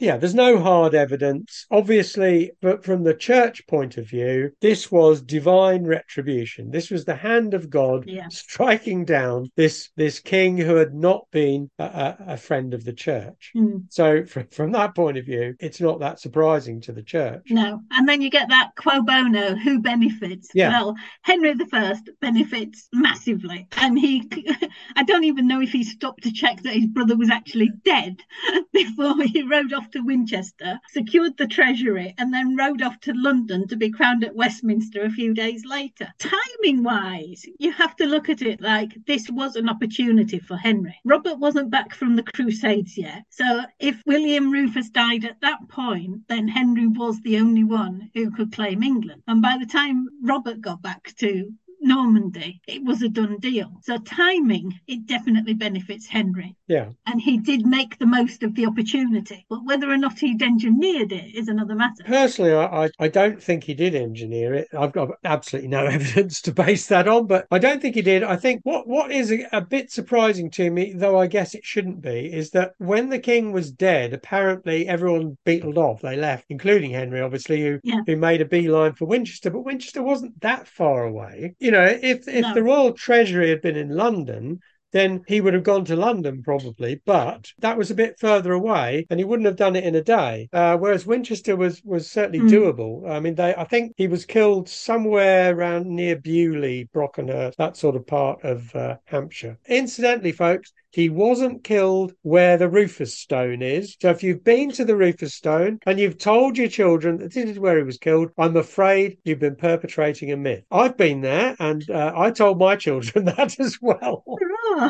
[0.00, 1.66] yeah, there's no hard evidence.
[1.70, 6.70] Obviously, but from the church point of view, this was divine retribution.
[6.70, 8.28] This was the hand of God yeah.
[8.28, 13.52] striking down this this king who had not been a, a friend of the church.
[13.56, 13.84] Mm.
[13.90, 17.42] So, from, from that point of view, it's not that surprising to the church.
[17.50, 20.48] No, and then you get that quo bono, who benefits?
[20.54, 20.70] Yeah.
[20.70, 24.28] Well, Henry I benefits massively, and he,
[24.96, 28.22] I don't even know if he stopped to check that his brother was actually dead
[28.72, 33.66] before he rode off to Winchester, secured the treasury, and then rode off to London
[33.68, 36.08] to be crowned at Westminster a few days later.
[36.18, 40.96] Timing wise, you have to look at it like this was an opportunity for Henry.
[41.04, 43.24] Robert wasn't back from the Crusades yet.
[43.30, 48.30] So if William Rufus died at that point, then Henry was the only one who
[48.30, 49.22] could claim England.
[49.26, 51.52] And by the time Robert got back to
[51.88, 53.70] Normandy, it was a done deal.
[53.82, 56.54] So timing, it definitely benefits Henry.
[56.66, 56.90] Yeah.
[57.06, 59.46] And he did make the most of the opportunity.
[59.48, 62.04] But whether or not he'd engineered it is another matter.
[62.04, 64.68] Personally, I, I don't think he did engineer it.
[64.78, 68.22] I've got absolutely no evidence to base that on, but I don't think he did.
[68.22, 71.64] I think what, what is a, a bit surprising to me, though I guess it
[71.64, 76.02] shouldn't be, is that when the king was dead, apparently everyone beetled off.
[76.02, 78.02] They left, including Henry, obviously, who, yeah.
[78.06, 79.50] who made a beeline for Winchester.
[79.50, 81.54] But Winchester wasn't that far away.
[81.58, 82.54] You know, if if no.
[82.54, 84.60] the Royal Treasury had been in London,
[84.92, 89.06] then he would have gone to London probably, but that was a bit further away,
[89.10, 90.48] and he wouldn't have done it in a day.
[90.52, 92.50] Uh, whereas Winchester was was certainly mm.
[92.50, 93.10] doable.
[93.10, 97.96] I mean, they I think he was killed somewhere around near Beaulieu, Brockenhurst, that sort
[97.96, 99.58] of part of uh, Hampshire.
[99.66, 103.96] Incidentally, folks, he wasn't killed where the Rufus Stone is.
[104.00, 107.50] So if you've been to the Rufus Stone and you've told your children that this
[107.50, 110.64] is where he was killed, I'm afraid you've been perpetrating a myth.
[110.70, 114.24] I've been there and uh, I told my children that as well.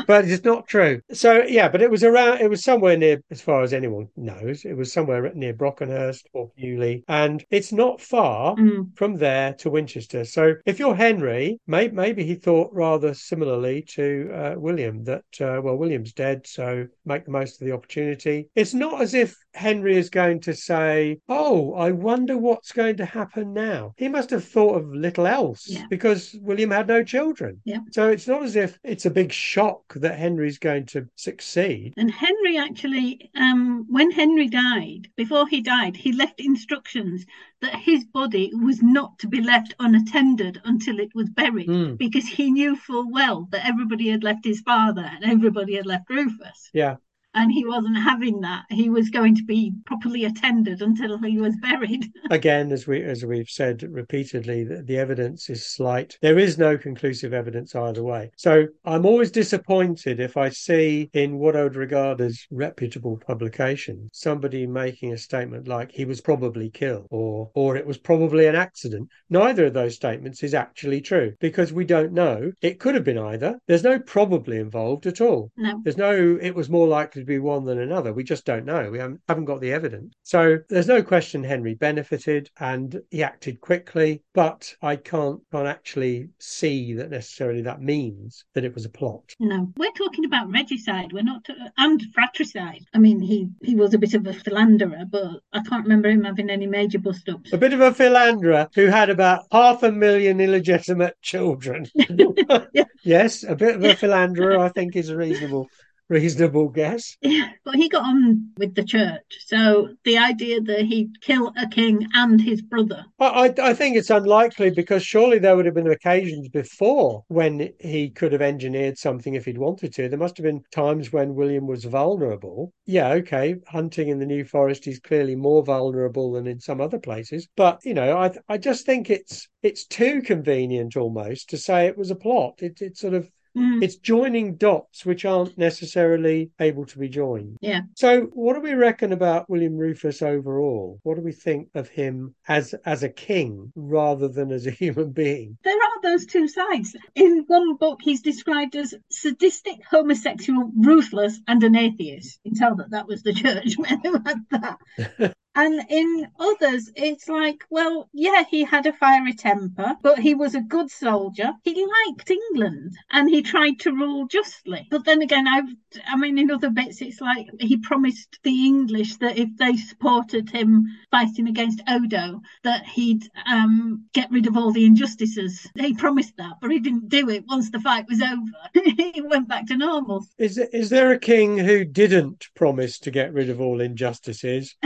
[0.07, 1.01] But it's not true.
[1.11, 4.65] So yeah, but it was around, it was somewhere near, as far as anyone knows,
[4.65, 7.01] it was somewhere near Brockenhurst or Beaulieu.
[7.07, 8.95] And it's not far mm.
[8.95, 10.25] from there to Winchester.
[10.25, 15.61] So if you're Henry, may, maybe he thought rather similarly to uh, William that, uh,
[15.61, 18.49] well, William's dead, so make the most of the opportunity.
[18.55, 23.05] It's not as if Henry is going to say, Oh, I wonder what's going to
[23.05, 23.93] happen now.
[23.97, 25.85] He must have thought of little else yeah.
[25.89, 27.61] because William had no children.
[27.65, 27.79] Yeah.
[27.91, 31.93] So it's not as if it's a big shock that Henry's going to succeed.
[31.97, 37.25] And Henry actually, um, when Henry died, before he died, he left instructions
[37.61, 41.97] that his body was not to be left unattended until it was buried mm.
[41.97, 46.09] because he knew full well that everybody had left his father and everybody had left
[46.09, 46.69] Rufus.
[46.73, 46.97] Yeah
[47.33, 48.65] and he wasn't having that.
[48.69, 52.05] He was going to be properly attended until he was buried.
[52.31, 56.17] Again, as we as we've said repeatedly, the, the evidence is slight.
[56.21, 58.31] There is no conclusive evidence either way.
[58.37, 64.09] So I'm always disappointed if I see in what I would regard as reputable publication
[64.11, 68.55] somebody making a statement like he was probably killed or or it was probably an
[68.55, 69.09] accident.
[69.29, 72.51] Neither of those statements is actually true because we don't know.
[72.61, 73.59] It could have been either.
[73.67, 75.51] There's no probably involved at all.
[75.57, 75.79] No.
[75.83, 78.11] There's no it was more likely to be one than another.
[78.11, 78.89] We just don't know.
[78.91, 80.13] We haven't, haven't got the evidence.
[80.23, 86.29] So there's no question Henry benefited and he acted quickly, but I can't can't actually
[86.39, 89.35] see that necessarily that means that it was a plot.
[89.39, 91.13] No, we're talking about regicide.
[91.13, 91.45] We're not
[91.77, 92.83] and fratricide.
[92.93, 96.23] I mean, he he was a bit of a philanderer, but I can't remember him
[96.23, 97.53] having any major bust ups.
[97.53, 101.87] A bit of a philanderer who had about half a million illegitimate children.
[103.03, 105.69] Yes, a bit of a philanderer, I think, is reasonable
[106.09, 107.15] reasonable guess.
[107.29, 109.39] Yeah, but he got on with the church.
[109.45, 113.05] So the idea that he'd kill a king and his brother.
[113.19, 118.09] I, I think it's unlikely because surely there would have been occasions before when he
[118.09, 120.09] could have engineered something if he'd wanted to.
[120.09, 122.73] There must have been times when William was vulnerable.
[122.85, 126.99] Yeah, okay, hunting in the New Forest is clearly more vulnerable than in some other
[126.99, 127.47] places.
[127.55, 131.97] But you know, I I just think it's it's too convenient almost to say it
[131.97, 132.55] was a plot.
[132.59, 133.29] It it sort of
[133.59, 133.83] Mm.
[133.83, 137.57] It's joining dots which aren't necessarily able to be joined.
[137.61, 137.81] Yeah.
[137.95, 140.99] So, what do we reckon about William Rufus overall?
[141.03, 145.11] What do we think of him as as a king rather than as a human
[145.11, 145.57] being?
[145.63, 146.95] There are those two sides.
[147.15, 152.39] In one book, he's described as sadistic, homosexual, ruthless, and an atheist.
[152.43, 155.35] You can tell that that was the church when they had that.
[155.55, 160.55] And in others, it's like, well, yeah, he had a fiery temper, but he was
[160.55, 161.51] a good soldier.
[161.63, 164.87] He liked England and he tried to rule justly.
[164.91, 165.69] But then again, I've,
[166.07, 170.49] I mean, in other bits, it's like he promised the English that if they supported
[170.49, 175.67] him fighting against Odo, that he'd um, get rid of all the injustices.
[175.75, 178.85] He promised that, but he didn't do it once the fight was over.
[179.13, 180.25] he went back to normal.
[180.37, 184.75] Is, is there a king who didn't promise to get rid of all injustices?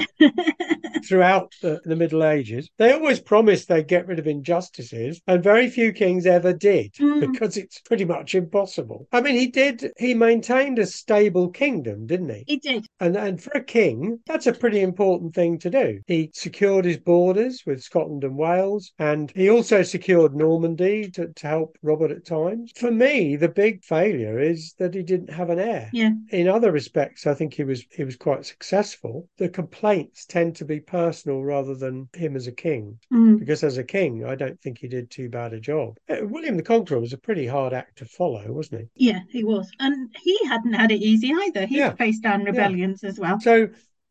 [1.03, 2.69] throughout the, the, Middle Ages.
[2.77, 7.19] They always promised they'd get rid of injustices, and very few kings ever did mm.
[7.19, 9.07] because it's pretty much impossible.
[9.11, 12.43] I mean, he did, he maintained a stable kingdom, didn't he?
[12.47, 12.85] He did.
[12.99, 15.99] And, and for a king, that's a pretty important thing to do.
[16.07, 21.47] He secured his borders with Scotland and Wales, and he also secured Normandy to, to
[21.47, 22.71] help Robert at times.
[22.75, 25.89] For me, the big failure is that he didn't have an heir.
[25.93, 26.11] Yeah.
[26.29, 29.27] In other respects, I think he was he was quite successful.
[29.37, 32.99] The complaints tend to be personal rather than him as a king.
[33.11, 33.39] Mm.
[33.39, 35.97] Because as a king, I don't think he did too bad a job.
[36.07, 39.07] Uh, William the Conqueror was a pretty hard act to follow, wasn't he?
[39.07, 39.71] Yeah, he was.
[39.79, 41.65] And he hadn't had it easy either.
[41.65, 41.93] He yeah.
[41.95, 43.09] faced down rebellions yeah.
[43.09, 43.39] as well.
[43.39, 43.69] So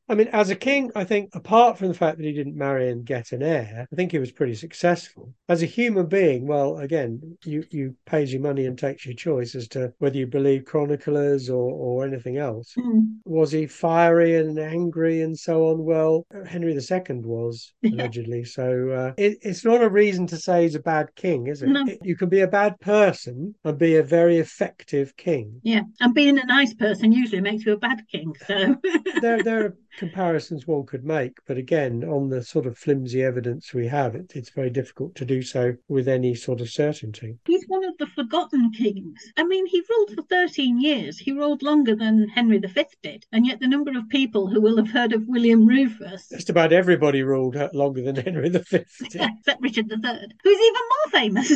[0.09, 2.91] I mean, as a king, I think apart from the fact that he didn't marry
[2.91, 5.33] and get an heir, I think he was pretty successful.
[5.49, 9.55] As a human being, well, again, you you pays your money and takes your choice
[9.55, 12.75] as to whether you believe chroniclers or or anything else.
[12.77, 13.19] Mm.
[13.25, 15.85] Was he fiery and angry and so on?
[15.85, 18.45] Well, Henry II was allegedly.
[18.45, 21.69] so uh, it, it's not a reason to say he's a bad king, is it?
[21.69, 21.85] No.
[21.87, 22.01] it?
[22.03, 25.61] You can be a bad person and be a very effective king.
[25.63, 28.35] Yeah, and being a nice person usually makes you a bad king.
[28.47, 28.77] So
[29.21, 33.75] there there are comparisons one could make, but again, on the sort of flimsy evidence
[33.75, 37.39] we have, it, it's very difficult to do so with any sort of certainty.
[37.47, 39.21] He's one of the forgotten kings.
[39.37, 41.19] I mean, he ruled for 13 years.
[41.19, 44.77] He ruled longer than Henry V did, and yet the number of people who will
[44.77, 46.29] have heard of William Rufus.
[46.29, 48.59] Just about everybody ruled uh, longer than Henry V.
[49.01, 51.49] Except Richard III, who's even more famous.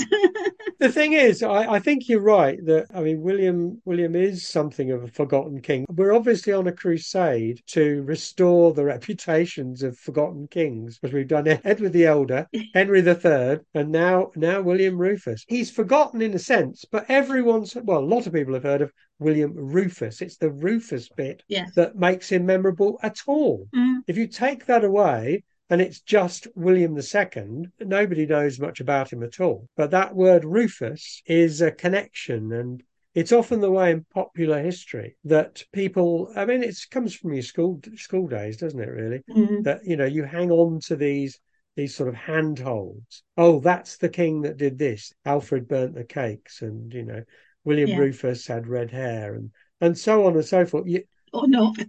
[0.78, 4.90] the thing is, I, I think you're right that, I mean, William, William is something
[4.90, 5.86] of a forgotten king.
[5.88, 11.46] We're obviously on a crusade to restore the reputations of forgotten kings, as we've done
[11.64, 15.44] Edward the Elder, Henry the Third, and now now William Rufus.
[15.48, 18.92] He's forgotten in a sense, but everyone's well, a lot of people have heard of
[19.18, 20.20] William Rufus.
[20.20, 21.74] It's the Rufus bit yes.
[21.74, 23.68] that makes him memorable at all.
[23.74, 23.98] Mm.
[24.06, 27.68] If you take that away, and it's just William II.
[27.80, 29.68] Nobody knows much about him at all.
[29.76, 32.82] But that word Rufus is a connection and
[33.16, 37.42] it's often the way in popular history that people i mean it comes from your
[37.42, 39.22] school school days doesn't it really?
[39.28, 39.62] Mm-hmm.
[39.62, 41.40] that you know you hang on to these
[41.76, 43.22] these sort of handholds.
[43.36, 45.12] Oh that's the king that did this.
[45.26, 47.22] Alfred burnt the cakes and you know
[47.64, 47.96] william yeah.
[47.98, 49.50] rufus had red hair and
[49.80, 50.86] and so on and so forth.
[50.86, 51.02] You,
[51.32, 51.76] or not.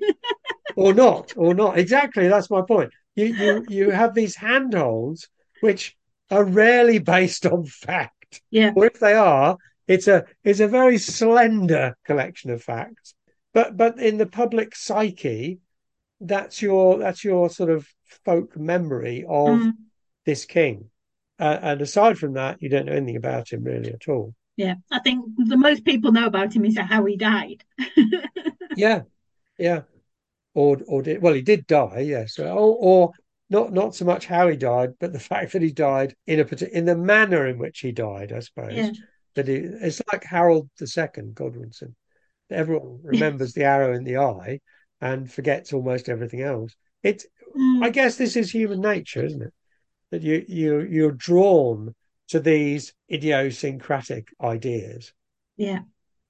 [0.75, 1.79] Or not or not.
[1.79, 2.91] Exactly that's my point.
[3.15, 5.27] You you you have these handholds
[5.61, 5.97] which
[6.29, 8.43] are rarely based on fact.
[8.51, 8.73] Yeah.
[8.75, 9.57] Or if they are
[9.87, 13.15] it's a it's a very slender collection of facts,
[13.53, 15.59] but but in the public psyche,
[16.19, 17.87] that's your that's your sort of
[18.25, 19.71] folk memory of mm.
[20.25, 20.89] this king.
[21.39, 24.33] Uh, and aside from that, you don't know anything about him really at all.
[24.57, 27.63] Yeah, I think the most people know about him is how he died.
[28.75, 29.03] yeah,
[29.57, 29.81] yeah,
[30.53, 33.11] or or did well he did die, yes, or, or
[33.49, 36.77] not not so much how he died, but the fact that he died in a
[36.77, 38.75] in the manner in which he died, I suppose.
[38.75, 38.91] Yeah
[39.37, 41.95] that it, it's like Harold II Godwinson.
[42.49, 44.59] Everyone remembers the arrow in the eye
[44.99, 46.75] and forgets almost everything else.
[47.03, 47.25] It's,
[47.55, 47.83] mm.
[47.83, 49.53] I guess, this is human nature, isn't it?
[50.09, 51.93] That you you you're drawn
[52.29, 55.13] to these idiosyncratic ideas.
[55.57, 55.81] Yeah,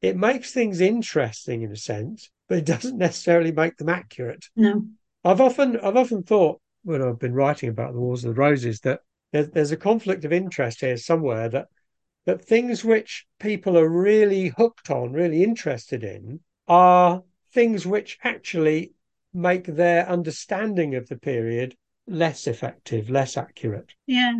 [0.01, 4.45] it makes things interesting in a sense, but it doesn't necessarily make them accurate.
[4.55, 4.83] No,
[5.23, 8.79] I've often I've often thought when I've been writing about the Wars of the Roses
[8.81, 9.01] that
[9.31, 11.67] there's, there's a conflict of interest here somewhere that
[12.27, 17.23] that things which people are really hooked on, really interested in, are
[17.53, 18.91] things which actually
[19.33, 21.73] make their understanding of the period
[22.05, 23.93] less effective, less accurate.
[24.07, 24.33] Yeah.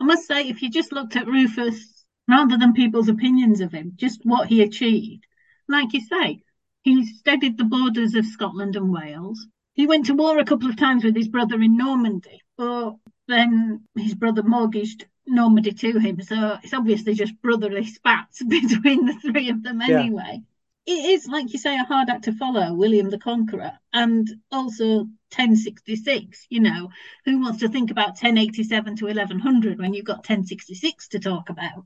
[0.00, 3.92] I must say, if you just looked at Rufus rather than people's opinions of him,
[3.96, 5.26] just what he achieved,
[5.68, 6.40] like you say,
[6.82, 9.46] he studied the borders of Scotland and Wales.
[9.74, 12.94] He went to war a couple of times with his brother in Normandy, but
[13.26, 16.20] then his brother mortgaged Normandy to him.
[16.22, 20.42] So it's obviously just brotherly spats between the three of them anyway.
[20.86, 20.94] Yeah.
[20.94, 25.00] It is, like you say, a hard act to follow, William the Conqueror, and also
[25.34, 26.46] 1066.
[26.48, 26.88] You know,
[27.26, 31.84] who wants to think about 1087 to 1100 when you've got 1066 to talk about?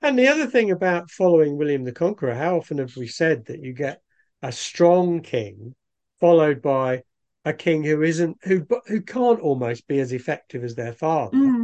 [0.00, 3.60] And the other thing about following William the Conqueror, how often have we said that
[3.60, 4.00] you get
[4.42, 5.74] a strong king
[6.20, 7.02] followed by
[7.44, 11.55] a king who isn't who who can't almost be as effective as their father mm.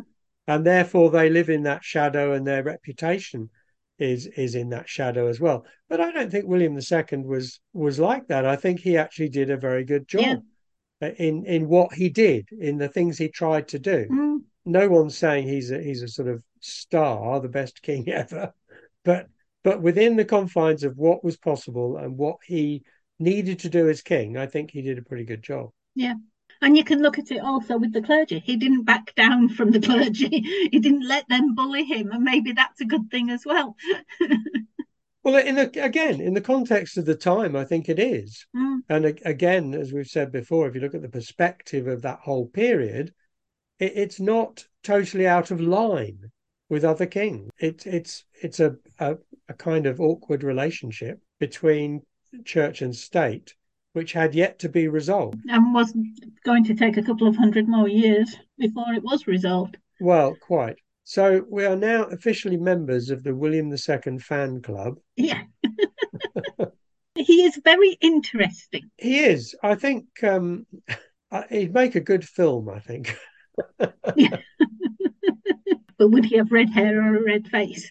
[0.46, 3.50] And therefore they live in that shadow and their reputation
[3.98, 7.98] is is in that shadow as well but i don't think william ii was was
[7.98, 10.42] like that i think he actually did a very good job
[11.00, 11.08] yeah.
[11.18, 14.38] in in what he did in the things he tried to do mm.
[14.64, 18.52] no one's saying he's a he's a sort of star the best king ever
[19.04, 19.26] but
[19.64, 22.82] but within the confines of what was possible and what he
[23.18, 25.70] needed to do as king, I think he did a pretty good job.
[25.94, 26.14] Yeah.
[26.62, 28.38] And you can look at it also with the clergy.
[28.38, 30.28] He didn't back down from the clergy.
[30.72, 33.76] He didn't let them bully him, and maybe that's a good thing as well.
[35.24, 38.46] well, in the, again, in the context of the time, I think it is.
[38.56, 38.78] Mm.
[38.88, 42.46] And again, as we've said before, if you look at the perspective of that whole
[42.46, 43.12] period,
[43.78, 46.30] it, it's not totally out of line
[46.68, 47.50] with other kings.
[47.58, 52.02] It, it's it's a, a, a kind of awkward relationship between
[52.44, 53.54] church and state,
[53.92, 55.38] which had yet to be resolved.
[55.48, 55.94] And was
[56.44, 59.76] going to take a couple of hundred more years before it was resolved.
[60.00, 60.76] Well, quite.
[61.04, 64.98] So we are now officially members of the William II fan club.
[65.16, 65.42] Yeah.
[67.14, 68.90] he is very interesting.
[68.98, 69.54] He is.
[69.62, 70.66] I think um,
[71.50, 73.16] he'd make a good film, I think.
[74.16, 74.36] yeah
[76.02, 77.88] but would he have red hair or a red face?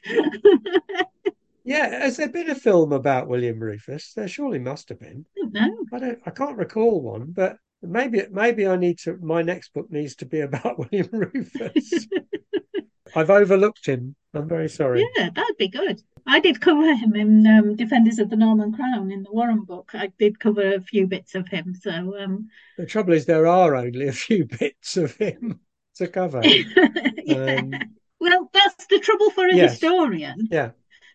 [1.64, 4.14] Yeah, has there been a film about William Rufus?
[4.14, 5.26] There surely must have been.
[5.38, 6.20] No, I don't.
[6.26, 9.18] I can't recall one, but maybe maybe I need to.
[9.22, 12.08] My next book needs to be about William Rufus.
[13.16, 14.16] I've overlooked him.
[14.34, 15.06] I'm very sorry.
[15.18, 16.02] Yeah, that'd be good.
[16.26, 19.92] I did cover him in um, Defenders of the Norman Crown in the Warenne book.
[19.94, 21.76] I did cover a few bits of him.
[21.76, 22.48] So um...
[22.78, 25.60] the trouble is, there are only a few bits of him
[25.96, 26.42] to cover.
[26.46, 27.56] yeah.
[27.56, 27.74] Um,
[28.20, 29.72] well, that's the trouble for a yes.
[29.72, 30.48] historian.
[30.50, 30.72] Yeah.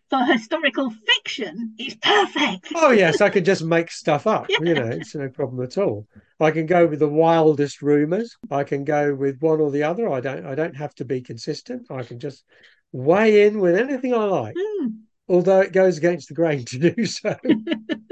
[0.09, 2.69] For historical fiction, it's perfect.
[2.77, 4.47] Oh yes, I can just make stuff up.
[4.51, 4.59] Yeah.
[4.63, 6.07] You know, it's no problem at all.
[6.39, 8.37] I can go with the wildest rumors.
[8.51, 10.09] I can go with one or the other.
[10.09, 10.47] I don't.
[10.47, 11.91] I don't have to be consistent.
[11.91, 12.45] I can just
[12.93, 15.01] weigh in with anything I like, mm.
[15.29, 17.37] although it goes against the grain to do so.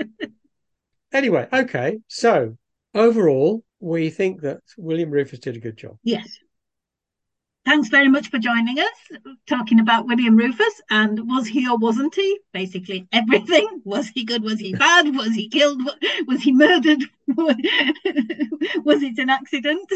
[1.12, 1.98] anyway, okay.
[2.08, 2.56] So
[2.94, 5.96] overall, we think that William Rufus did a good job.
[6.02, 6.28] Yes.
[7.64, 12.14] Thanks very much for joining us, talking about William Rufus and was he or wasn't
[12.14, 12.38] he?
[12.52, 13.66] Basically everything.
[13.84, 14.42] Was he good?
[14.42, 15.14] Was he bad?
[15.14, 15.80] Was he killed?
[16.26, 17.02] Was he murdered?
[17.26, 17.56] was
[19.02, 19.88] it an accident?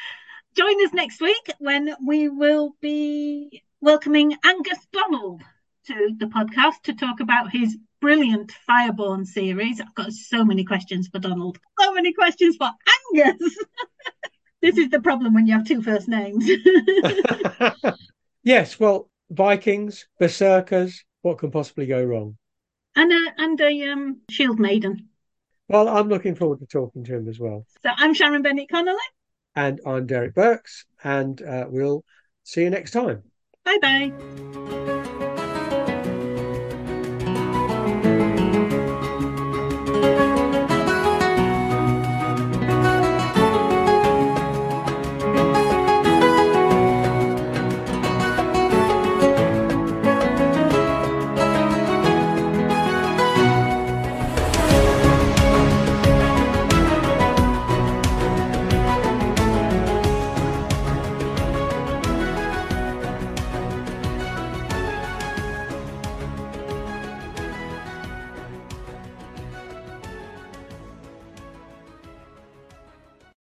[0.56, 5.42] Join us next week when we will be welcoming Angus Donald
[5.86, 9.80] to the podcast to talk about his brilliant Fireborn series.
[9.80, 12.70] I've got so many questions for Donald, so many questions for
[13.16, 13.56] Angus.
[14.60, 16.48] This is the problem when you have two first names.
[18.42, 22.36] yes, well, Vikings, Berserkers, what can possibly go wrong?
[22.96, 25.08] And a, and a um, Shield Maiden.
[25.68, 27.66] Well, I'm looking forward to talking to him as well.
[27.82, 28.98] So I'm Sharon Bennett Connolly.
[29.54, 32.04] And I'm Derek Birks, and uh, we'll
[32.42, 33.22] see you next time.
[33.64, 35.14] Bye bye.